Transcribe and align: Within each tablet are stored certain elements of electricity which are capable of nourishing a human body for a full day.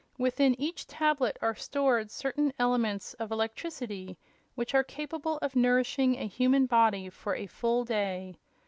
Within 0.17 0.59
each 0.59 0.87
tablet 0.87 1.37
are 1.43 1.53
stored 1.53 2.09
certain 2.09 2.53
elements 2.57 3.13
of 3.19 3.31
electricity 3.31 4.17
which 4.55 4.73
are 4.73 4.83
capable 4.83 5.37
of 5.43 5.55
nourishing 5.55 6.15
a 6.15 6.25
human 6.25 6.65
body 6.65 7.07
for 7.11 7.35
a 7.35 7.45
full 7.45 7.85
day. 7.85 8.35